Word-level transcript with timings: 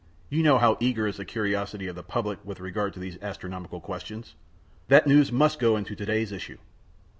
You 0.31 0.41
know 0.41 0.57
how 0.57 0.77
eager 0.79 1.05
is 1.05 1.17
the 1.17 1.25
curiosity 1.25 1.85
of 1.85 1.95
the 1.95 2.01
public 2.01 2.39
with 2.43 2.59
regard 2.59 2.95
to 2.95 2.99
these 2.99 3.19
astronomical 3.21 3.79
questions. 3.79 4.33
That 4.87 5.05
news 5.05 5.31
must 5.31 5.59
go 5.59 5.77
into 5.77 5.93
to 5.95 6.05
day's 6.07 6.31
issue." 6.31 6.57